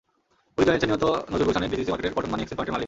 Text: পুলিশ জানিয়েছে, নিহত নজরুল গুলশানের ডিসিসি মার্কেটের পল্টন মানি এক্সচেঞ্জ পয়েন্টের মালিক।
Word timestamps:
পুলিশ 0.53 0.67
জানিয়েছে, 0.69 0.87
নিহত 0.89 1.03
নজরুল 1.31 1.45
গুলশানের 1.47 1.71
ডিসিসি 1.71 1.91
মার্কেটের 1.91 2.15
পল্টন 2.15 2.29
মানি 2.31 2.41
এক্সচেঞ্জ 2.43 2.57
পয়েন্টের 2.57 2.73
মালিক। 2.75 2.79